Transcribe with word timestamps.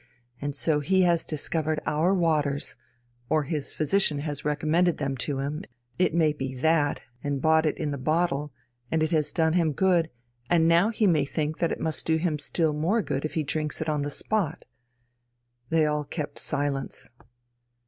And 0.41 0.55
so 0.55 0.79
he 0.79 1.03
has 1.03 1.23
discovered 1.23 1.79
our 1.85 2.11
waters 2.11 2.75
or 3.29 3.43
his 3.43 3.75
physician 3.75 4.17
has 4.21 4.43
recommended 4.43 4.97
them 4.97 5.15
to 5.17 5.37
him, 5.37 5.61
it 5.99 6.15
may 6.15 6.33
be 6.33 6.55
that, 6.55 7.03
and 7.23 7.39
bought 7.39 7.67
it 7.67 7.77
in 7.77 7.91
the 7.91 7.99
bottle, 7.99 8.51
and 8.89 9.03
it 9.03 9.11
has 9.11 9.31
done 9.31 9.53
him 9.53 9.73
good, 9.73 10.09
and 10.49 10.67
now 10.67 10.89
he 10.89 11.05
may 11.05 11.23
think 11.25 11.59
that 11.59 11.71
it 11.71 11.79
must 11.79 12.07
do 12.07 12.17
him 12.17 12.39
still 12.39 12.73
more 12.73 13.03
good 13.03 13.25
if 13.25 13.35
he 13.35 13.43
drinks 13.43 13.79
it 13.79 13.87
on 13.89 14.01
the 14.01 14.09
spot." 14.09 14.65
They 15.69 15.85
all 15.85 16.05
kept 16.05 16.39
silence. 16.39 17.11